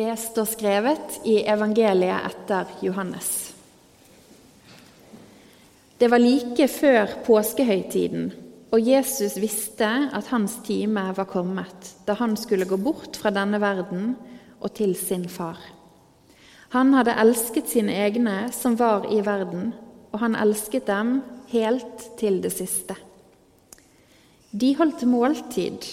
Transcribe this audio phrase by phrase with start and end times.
[0.00, 3.26] Det står skrevet i evangeliet etter Johannes.
[6.00, 8.30] Det var like før påskehøytiden,
[8.72, 13.60] og Jesus visste at hans time var kommet, da han skulle gå bort fra denne
[13.60, 14.14] verden
[14.62, 15.60] og til sin far.
[16.72, 19.74] Han hadde elsket sine egne som var i verden,
[20.14, 21.18] og han elsket dem
[21.52, 22.96] helt til det siste.
[24.48, 25.92] De holdt måltid.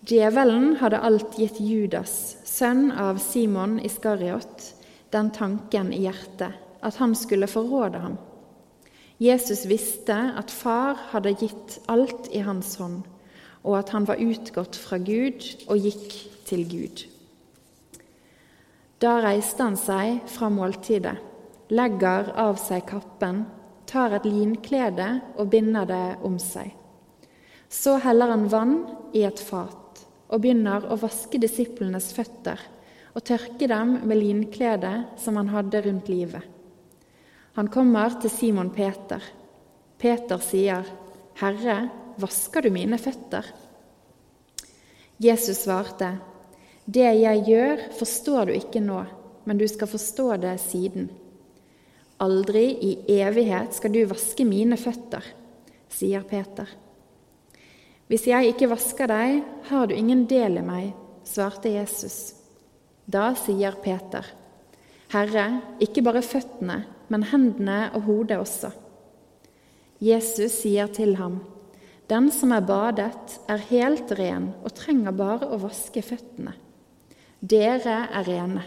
[0.00, 4.70] Djevelen hadde alt gitt Judas, sønn av Simon Iskariot,
[5.12, 8.16] den tanken i hjertet at han skulle forråde ham.
[9.20, 13.02] Jesus visste at far hadde gitt alt i hans hånd,
[13.60, 16.14] og at han var utgått fra Gud og gikk
[16.48, 17.02] til Gud.
[19.04, 21.18] Da reiste han seg fra måltidet,
[21.68, 23.44] legger av seg kappen,
[23.84, 26.72] tar et linklede og binder det om seg.
[27.68, 28.74] Så heller han vann
[29.12, 29.79] i et fat
[30.30, 32.60] og begynner å vaske disiplenes føtter
[33.10, 36.42] og tørke dem med linkledet som han hadde rundt livet.
[37.58, 39.22] Han kommer til Simon Peter.
[39.98, 40.86] Peter sier,
[41.34, 43.50] 'Herre, vasker du mine føtter?'
[45.18, 46.18] Jesus svarte,
[46.86, 49.04] 'Det jeg gjør, forstår du ikke nå,
[49.44, 51.10] men du skal forstå det siden.'
[52.20, 55.24] 'Aldri i evighet skal du vaske mine føtter',
[55.88, 56.68] sier Peter.
[58.10, 59.36] 'Hvis jeg ikke vasker deg,
[59.70, 62.34] har du ingen del i meg', svarte Jesus.
[63.06, 64.26] Da sier Peter,
[65.12, 68.72] 'Herre, ikke bare føttene, men hendene og hodet også.'
[70.02, 71.38] Jesus sier til ham,
[72.08, 76.58] 'Den som er badet, er helt ren og trenger bare å vaske føttene.'
[77.40, 78.64] Dere er rene,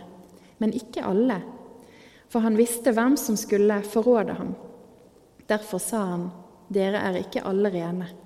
[0.58, 1.42] men ikke alle,
[2.30, 4.56] for han visste hvem som skulle forråde ham.
[5.50, 6.32] Derfor sa han,
[6.72, 8.24] 'Dere er ikke alle rene.'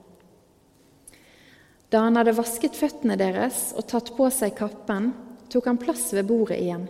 [1.89, 5.13] Da han hadde vasket føttene deres og tatt på seg kappen,
[5.47, 6.87] tok han plass ved bordet igjen.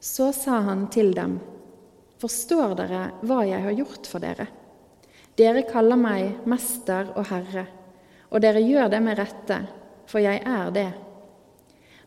[0.00, 1.38] Så sa han til dem,
[2.18, 4.48] Forstår dere hva jeg har gjort for dere?
[5.38, 7.62] Dere kaller meg mester og herre,
[8.34, 9.58] og dere gjør det med rette,
[10.10, 10.90] for jeg er det.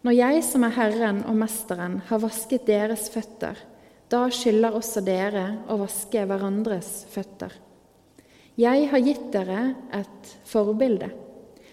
[0.03, 3.55] Når jeg som er Herren og Mesteren, har vasket deres føtter,
[4.11, 7.53] da skylder også dere å vaske hverandres føtter.
[8.59, 9.59] Jeg har gitt dere
[9.95, 11.07] et forbilde.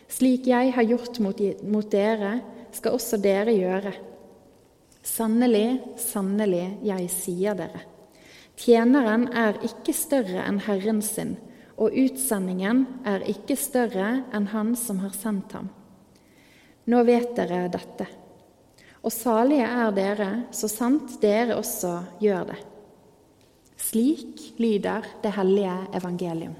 [0.08, 2.38] Slik jeg har gjort mot, dere,
[2.72, 3.92] skal også dere gjøre.
[5.04, 7.84] Sannelig, sannelig, jeg sier dere.
[8.58, 11.36] Tjeneren er ikke større enn Herren sin,
[11.78, 15.69] og utsendingen er ikke større enn Han som har sendt ham.
[16.88, 18.08] Nå vet dere dette.
[19.04, 21.92] Og salige er dere, så sant dere også
[22.25, 22.58] gjør det.
[23.78, 26.56] Slik lyder det hellige evangelium.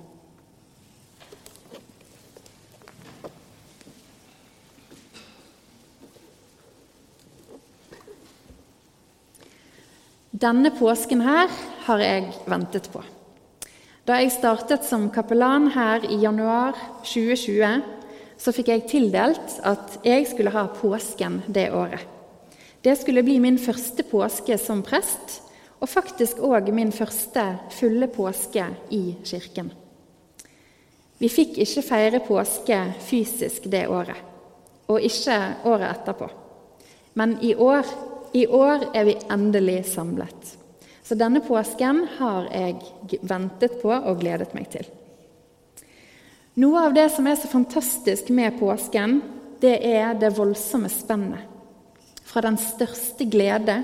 [10.39, 11.49] Denne påsken her
[11.87, 13.01] har jeg ventet på.
[14.07, 17.81] Da jeg startet som kapellan her i januar 2020,
[18.39, 22.05] så fikk jeg tildelt at jeg skulle ha påsken det året.
[22.85, 25.41] Det skulle bli min første påske som prest,
[25.81, 27.45] og faktisk òg min første
[27.75, 29.73] fulle påske i kirken.
[31.19, 32.79] Vi fikk ikke feire påske
[33.09, 34.23] fysisk det året,
[34.87, 36.31] og ikke året etterpå.
[37.19, 37.91] Men i år
[38.33, 40.55] i år er vi endelig samlet.
[41.03, 44.89] Så denne påsken har jeg ventet på og gledet meg til.
[46.59, 49.21] Noe av det som er så fantastisk med påsken,
[49.63, 51.47] det er det voldsomme spennet.
[52.29, 53.79] Fra den største glede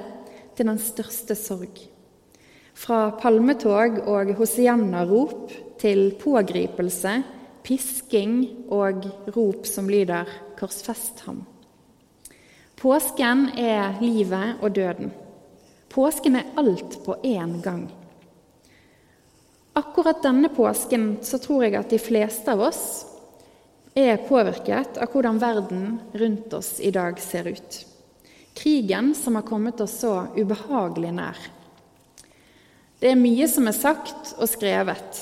[0.57, 1.79] til den største sorg.
[2.75, 7.15] Fra palmetog og hosianna-rop til pågripelse,
[7.65, 8.37] pisking
[8.69, 10.29] og rop som lyder
[10.59, 11.54] 'korsfest ham'.
[12.81, 15.13] Påsken er livet og døden.
[15.93, 17.87] Påsken er alt på én gang.
[19.75, 22.85] Akkurat denne påsken så tror jeg at de fleste av oss
[23.95, 27.81] er påvirket av hvordan verden rundt oss i dag ser ut.
[28.55, 31.39] Krigen som har kommet oss så ubehagelig nær.
[32.99, 35.19] Det er mye som er sagt og skrevet.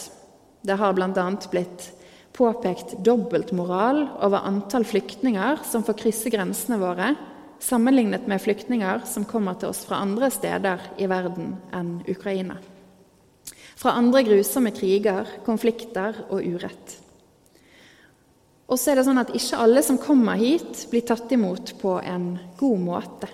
[0.62, 1.26] Det har bl.a.
[1.52, 1.88] blitt
[2.36, 7.12] påpekt dobbeltmoral over antall flyktninger som får krysse grensene våre,
[7.62, 12.58] sammenlignet med flyktninger som kommer til oss fra andre steder i verden enn Ukraina.
[13.78, 16.96] Fra andre grusomme kriger, konflikter og urett.
[18.70, 21.98] Og så er det sånn at ikke alle som kommer hit, blir tatt imot på
[22.00, 23.28] en god måte.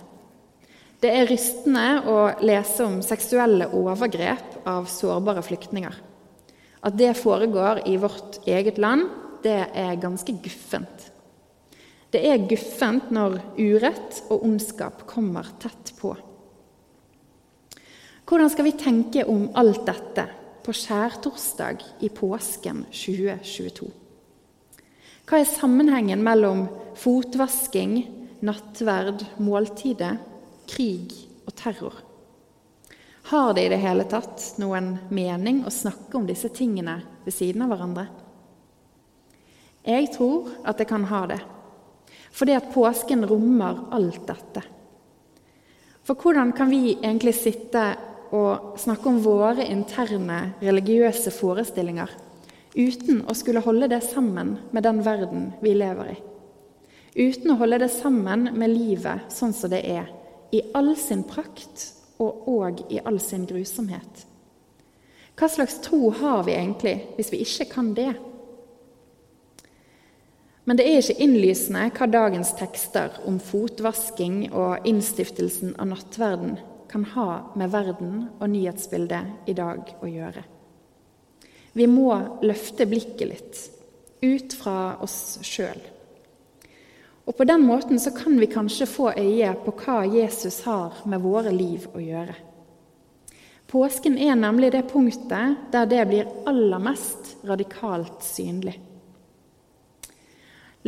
[0.98, 5.94] Det er rystende å lese om seksuelle overgrep av sårbare flyktninger.
[6.82, 9.06] At det foregår i vårt eget land,
[9.44, 10.97] det er ganske guffent.
[12.08, 16.14] Det er guffent når urett og ondskap kommer tett på.
[18.28, 20.24] Hvordan skal vi tenke om alt dette
[20.64, 23.88] på skjærtorsdag i påsken 2022?
[25.28, 26.66] Hva er sammenhengen mellom
[26.96, 27.98] fotvasking,
[28.40, 30.14] nattverd, måltidet,
[30.68, 31.12] krig
[31.44, 31.98] og terror?
[33.28, 37.66] Har det i det hele tatt noen mening å snakke om disse tingene ved siden
[37.66, 38.06] av hverandre?
[39.84, 41.40] Jeg tror at det kan ha det.
[42.38, 44.62] Fordi at påsken rommer alt dette.
[46.06, 47.82] For hvordan kan vi egentlig sitte
[48.32, 52.12] og snakke om våre interne religiøse forestillinger
[52.78, 56.16] uten å skulle holde det sammen med den verden vi lever i?
[57.18, 60.06] Uten å holde det sammen med livet sånn som det er,
[60.54, 61.88] i all sin prakt
[62.22, 64.24] og òg i all sin grusomhet.
[65.38, 68.12] Hva slags tro har vi egentlig hvis vi ikke kan det?
[70.68, 76.58] Men det er ikke innlysende hva dagens tekster om fotvasking og innstiftelsen av nattverden
[76.90, 80.42] kan ha med verden og nyhetsbildet i dag å gjøre.
[81.72, 82.10] Vi må
[82.44, 83.62] løfte blikket litt,
[84.20, 85.80] ut fra oss sjøl.
[87.24, 91.24] Og På den måten så kan vi kanskje få øye på hva Jesus har med
[91.24, 92.36] våre liv å gjøre.
[93.68, 98.76] Påsken er nemlig det punktet der det blir aller mest radikalt synlig.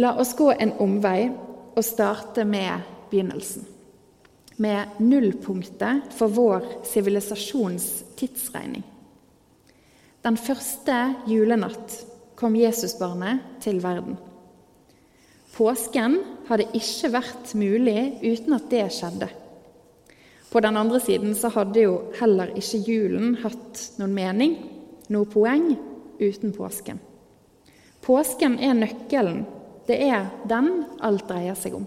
[0.01, 1.27] La oss gå en omvei
[1.77, 3.67] og starte med begynnelsen.
[4.57, 8.87] Med nullpunktet for vår sivilisasjons tidsregning.
[10.25, 10.97] Den første
[11.29, 11.99] julenatt
[12.41, 14.17] kom Jesusbarnet til verden.
[15.53, 16.17] Påsken
[16.49, 19.29] hadde ikke vært mulig uten at det skjedde.
[20.49, 24.59] På den andre siden så hadde jo heller ikke julen hatt noen mening,
[25.13, 25.75] noe poeng,
[26.21, 27.01] uten påsken.
[28.01, 29.45] Påsken er nøkkelen
[29.89, 31.87] det er den alt dreier seg om.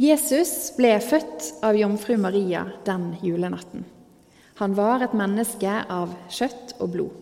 [0.00, 3.84] Jesus ble født av jomfru Maria den julenatten.
[4.58, 7.20] Han var et menneske av kjøtt og blod.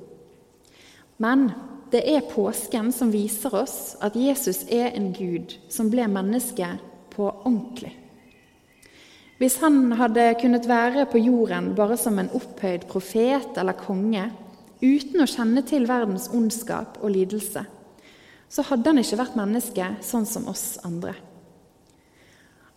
[1.20, 1.50] Men
[1.93, 6.70] det er påsken som viser oss at Jesus er en gud som ble menneske
[7.12, 7.93] på ordentlig.
[9.43, 14.28] Hvis han hadde kunnet være på jorden bare som en opphøyd profet eller konge,
[14.81, 17.66] uten å kjenne til verdens ondskap og lidelse,
[18.52, 21.14] så hadde han ikke vært menneske sånn som oss andre.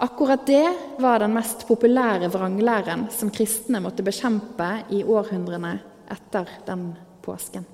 [0.05, 0.65] Akkurat det
[1.03, 5.77] var den mest populære vranglæren som kristne måtte bekjempe i århundrene
[6.11, 6.89] etter den
[7.23, 7.65] påsken.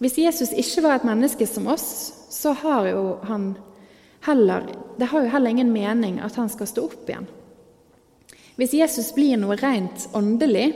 [0.00, 1.88] Hvis Jesus ikke var et menneske som oss,
[2.32, 3.54] så har jo han
[4.26, 4.66] heller,
[5.00, 7.28] det har jo heller ingen mening at han skal stå opp igjen.
[8.56, 10.68] Hvis Jesus blir noe rent åndelig,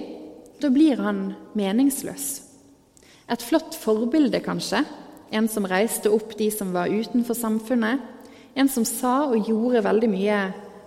[0.60, 2.26] da blir han meningsløs.
[3.32, 4.82] Et flott forbilde, kanskje,
[5.30, 8.02] en som reiste opp de som var utenfor samfunnet,
[8.54, 10.38] en som sa og gjorde veldig mye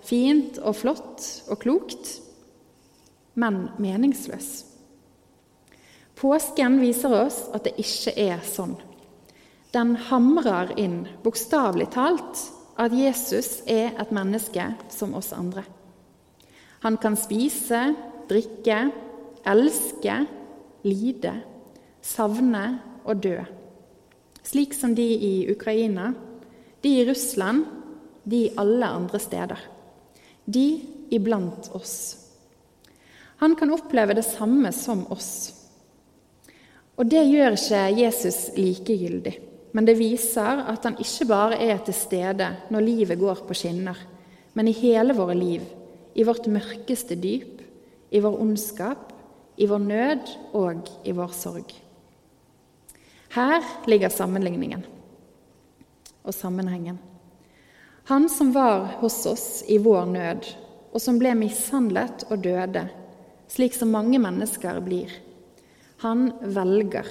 [0.03, 2.17] fint og flott og klokt,
[3.39, 4.65] men meningsløs.
[6.19, 8.75] Påsken viser oss at det ikke er sånn.
[9.73, 12.43] Den hamrer inn, bokstavelig talt,
[12.77, 15.63] at Jesus er et menneske som oss andre.
[16.83, 17.81] Han kan spise,
[18.29, 18.79] drikke,
[19.49, 20.19] elske,
[20.85, 21.33] lide,
[22.03, 22.63] savne
[23.07, 23.37] og dø
[24.43, 26.13] slik som de i Ukraina,
[26.81, 27.65] de i Russland,
[28.23, 29.59] de alle andre steder.
[30.45, 30.67] De
[31.09, 32.17] iblant oss.
[33.43, 35.51] Han kan oppleve det samme som oss.
[36.95, 39.33] Og det gjør ikke Jesus likegyldig,
[39.73, 43.97] men det viser at han ikke bare er til stede når livet går på skinner,
[44.53, 45.63] men i hele våre liv,
[46.13, 47.63] i vårt mørkeste dyp,
[48.13, 49.09] i vår ondskap,
[49.57, 51.73] i vår nød og i vår sorg.
[53.33, 54.83] Her ligger sammenligningen
[56.23, 56.99] og sammenhengen.
[58.05, 60.47] Han som var hos oss i vår nød,
[60.93, 62.83] og som ble mishandlet og døde,
[63.49, 65.11] slik som mange mennesker blir.
[66.03, 67.07] Han velger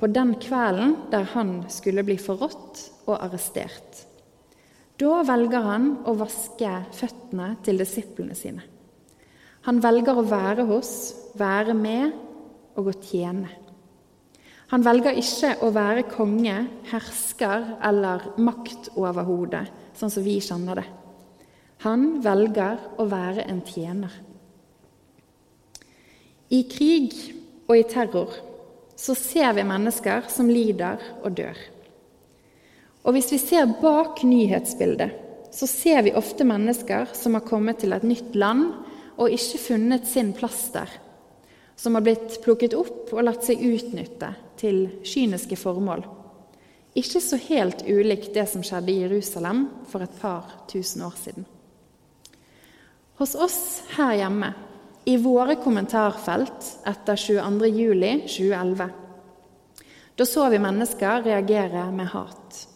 [0.00, 4.02] på den kvelden der han skulle bli forrådt og arrestert.
[4.96, 8.64] Da velger han å vaske føttene til disiplene sine.
[9.68, 10.90] Han velger å være hos,
[11.36, 12.16] være med
[12.78, 13.65] og å tjene.
[14.72, 16.56] Han velger ikke å være konge,
[16.90, 19.62] hersker eller maktoverhode,
[19.94, 20.86] sånn som vi kjenner det.
[21.84, 24.10] Han velger å være en tjener.
[26.50, 27.14] I krig
[27.66, 28.34] og i terror
[28.98, 31.56] så ser vi mennesker som lider og dør.
[33.06, 35.14] Og hvis vi ser bak nyhetsbildet,
[35.54, 38.72] så ser vi ofte mennesker som har kommet til et nytt land
[39.16, 40.90] og ikke funnet sin plass der
[41.76, 46.04] som har blitt plukket opp og latt seg utnytte til kyniske formål.
[46.96, 51.44] ikke så helt ulikt det som skjedde i Jerusalem for et par tusen år siden.
[53.16, 54.54] Hos oss her hjemme,
[55.04, 58.88] i våre kommentarfelt etter 22.07.2011,
[60.16, 62.66] da så vi mennesker reagere med hat.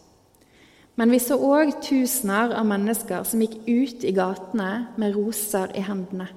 [0.95, 5.85] Men vi så òg tusener av mennesker som gikk ut i gatene med roser i
[5.87, 6.29] hendene.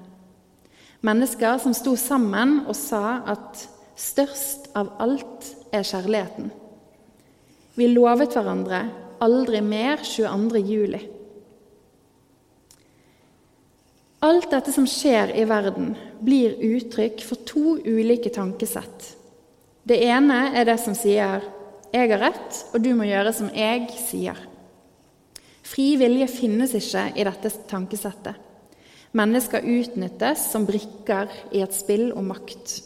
[1.04, 3.66] Mennesker som sto sammen og sa at
[4.00, 6.48] størst av alt er kjærligheten.
[7.76, 8.86] Vi lovet hverandre
[9.24, 10.62] aldri mer 22.
[10.64, 11.02] juli.
[14.24, 15.92] Alt dette som skjer i verden,
[16.24, 19.10] blir uttrykk for to ulike tankesett.
[19.84, 21.44] Det ene er det som sier
[21.92, 24.48] 'jeg har rett, og du må gjøre som jeg sier'.
[25.64, 28.36] Fri vilje finnes ikke i dette tankesettet.
[29.14, 32.80] Mennesker utnyttes som brikker i et spill om makt.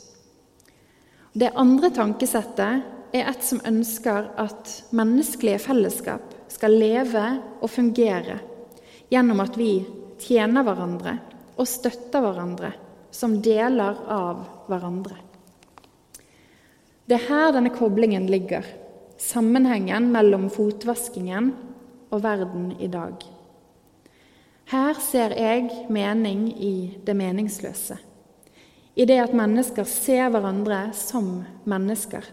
[1.38, 7.24] Det andre tankesettet er et som ønsker at menneskelige fellesskap skal leve
[7.62, 8.40] og fungere
[9.12, 9.72] gjennom at vi
[10.20, 11.16] tjener hverandre
[11.56, 12.74] og støtter hverandre
[13.14, 15.16] som deler av hverandre.
[17.08, 18.66] Det er her denne koblingen ligger,
[19.18, 21.54] sammenhengen mellom fotvaskingen
[22.12, 23.37] og verden i dag.
[24.68, 27.96] Her ser jeg mening i det meningsløse,
[28.98, 31.30] i det at mennesker ser hverandre som
[31.64, 32.26] mennesker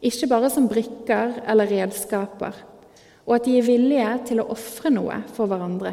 [0.00, 2.54] ikke bare som brikker eller redskaper,
[3.24, 5.92] og at de er villige til å ofre noe for hverandre,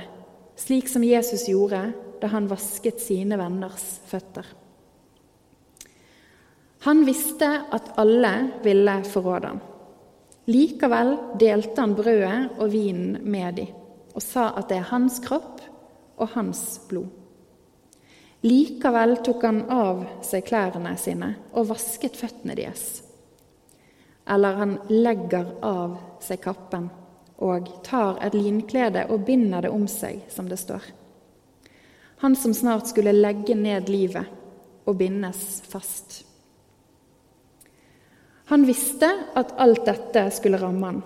[0.59, 1.81] slik som Jesus gjorde
[2.21, 4.47] da han vasket sine venners føtter.
[6.87, 9.59] Han visste at alle ville forråde ham.
[10.47, 13.73] Likevel delte han brødet og vinen med dem
[14.17, 15.59] og sa at det er hans kropp
[16.17, 17.09] og hans blod.
[18.45, 22.89] Likevel tok han av seg klærne sine og vasket føttene deres
[24.27, 26.89] eller han legger av seg kappen
[27.43, 30.83] og tar et linklede og binder det om seg, som det står.
[32.23, 34.25] Han som snart skulle legge ned livet
[34.87, 36.23] og bindes fast.
[38.51, 41.01] Han visste at alt dette skulle ramme han.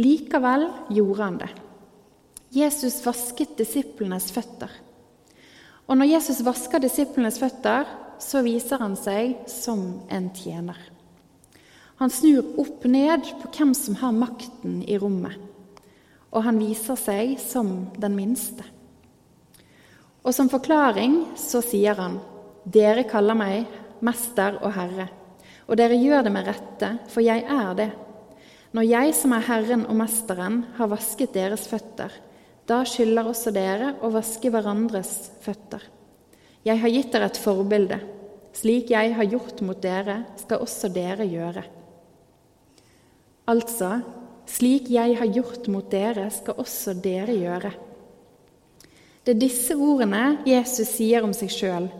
[0.00, 0.66] Likevel
[0.96, 1.50] gjorde han det.
[2.50, 4.70] Jesus vasket disiplenes føtter.
[5.86, 7.86] Og når Jesus vasker disiplenes føtter,
[8.18, 10.78] så viser han seg som en tjener.
[12.00, 15.36] Han snur opp ned på hvem som har makten i rommet,
[16.30, 18.66] og han viser seg som den minste.
[20.26, 22.18] Og som forklaring så sier han,
[22.64, 23.66] 'Dere kaller meg
[24.00, 25.08] mester og herre',
[25.68, 27.90] og dere gjør det med rette, for jeg er det.
[28.72, 32.10] Når jeg som er Herren og Mesteren, har vasket deres føtter,
[32.70, 35.12] da skylder også dere å vaske hverandres
[35.42, 35.82] føtter.
[36.62, 37.98] Jeg har gitt dere et forbilde.
[38.54, 41.62] Slik jeg har gjort mot dere, skal også dere gjøre.
[43.50, 43.90] Altså,
[44.50, 47.72] slik jeg har gjort mot dere, skal også dere gjøre.
[49.24, 51.90] Det er disse ordene Jesus sier om seg sjøl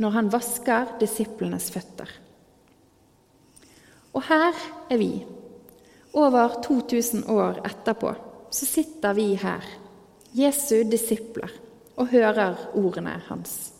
[0.00, 2.08] når han vasker disiplenes føtter.
[4.16, 4.56] Og her
[4.90, 5.12] er vi.
[6.16, 8.14] Over 2000 år etterpå
[8.50, 9.62] så sitter vi her,
[10.36, 11.50] Jesu disipler,
[11.98, 13.72] og hører ordene hans.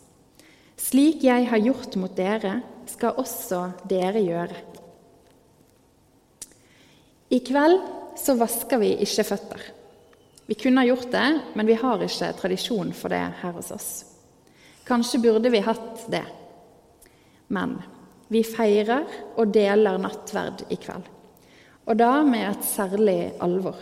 [0.81, 2.59] Slik jeg har gjort mot dere,
[2.91, 4.57] skal også dere gjøre.
[7.31, 7.77] I kveld
[8.19, 9.63] så vasker vi ikke føtter.
[10.49, 13.89] Vi kunne ha gjort det, men vi har ikke tradisjon for det her hos oss.
[14.83, 16.25] Kanskje burde vi hatt det.
[17.47, 17.77] Men
[18.31, 19.07] vi feirer
[19.39, 21.07] og deler nattverd i kveld.
[21.87, 23.79] Og da med et særlig alvor.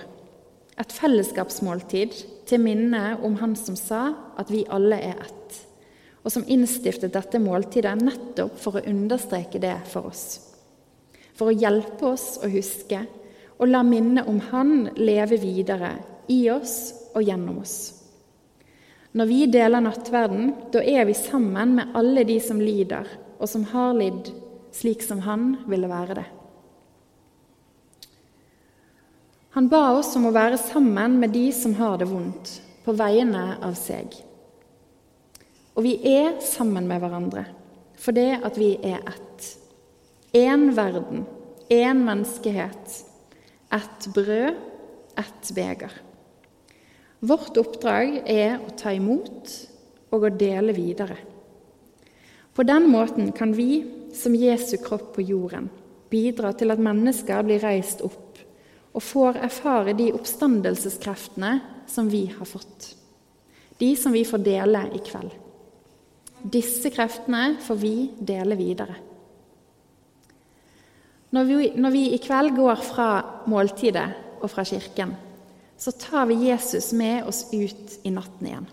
[0.79, 2.13] Et fellesskapsmåltid
[2.49, 5.59] til minne om Han som sa at vi alle er ett,
[6.23, 10.25] og som innstiftet dette måltidet nettopp for å understreke det for oss.
[11.37, 13.05] For å hjelpe oss å huske
[13.59, 15.93] og la minnet om Han leve videre
[16.31, 17.77] i oss og gjennom oss.
[19.11, 23.07] Når vi deler nattverden, da er vi sammen med alle de som lider,
[23.39, 24.29] og som har lidd
[24.75, 26.27] slik som han ville være det.
[29.55, 33.55] Han ba oss om å være sammen med de som har det vondt, på vegne
[33.65, 34.13] av seg.
[35.73, 37.47] Og vi er sammen med hverandre
[37.99, 39.47] for det at vi er ett.
[40.37, 41.25] Én verden,
[41.69, 43.01] én menneskehet,
[43.73, 44.55] ett brød,
[45.17, 45.91] ett beger.
[47.19, 49.51] Vårt oppdrag er å ta imot
[50.13, 51.17] og å dele videre.
[52.55, 53.83] På den måten kan vi,
[54.15, 55.67] som Jesu kropp på jorden,
[56.09, 58.28] bidra til at mennesker blir reist opp
[58.99, 61.53] og får erfare de oppstandelseskreftene
[61.87, 62.89] som vi har fått.
[63.79, 65.31] De som vi får dele i kveld.
[66.43, 68.97] Disse kreftene får vi dele videre.
[71.31, 73.07] Når vi, når vi, i kveld går fra
[73.47, 74.07] måltidet
[74.41, 75.13] og fra kirken,
[75.79, 78.67] så tar vi Jesus med oss ut i natten igjen.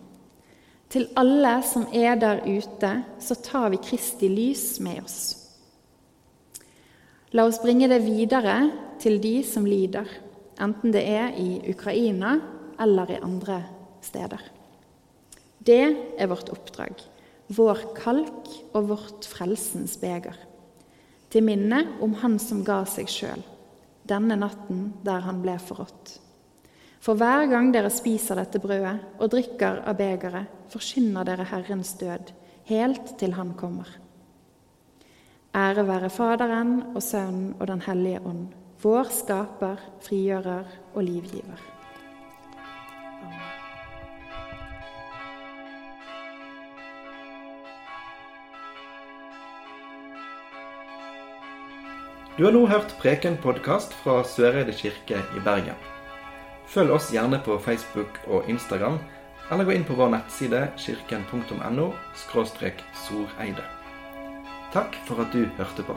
[0.90, 2.92] Til alle som er der ute,
[3.22, 5.20] så tar vi Kristi lys med oss.
[7.30, 8.56] La oss bringe det videre
[9.02, 10.08] til de som lider,
[10.62, 12.36] enten det er i Ukraina
[12.80, 13.60] eller i andre
[14.04, 14.42] steder.
[15.66, 15.82] Det
[16.18, 17.00] er vårt oppdrag,
[17.56, 20.36] vår kalk og vårt frelsens beger.
[21.30, 23.42] Til minne om Han som ga seg sjøl,
[24.06, 26.20] denne natten der han ble forrådt.
[27.02, 32.32] For hver gang dere spiser dette brødet og drikker av begeret, forkynner dere Herrens død,
[32.70, 33.86] helt til Han kommer.
[35.56, 38.48] Ære være Faderen og Sønnen og Den hellige ånd,
[38.82, 41.64] vår skaper, frigjører og livgiver.
[52.36, 55.78] Du har nå hørt Preken-podkast fra Søreide kirke i Bergen.
[56.68, 58.98] Følg oss gjerne på Facebook og Instagram,
[59.48, 61.88] eller gå inn på vår nettside kirken.no
[62.26, 63.64] soreide.
[64.74, 65.96] Takk for at du hørte på.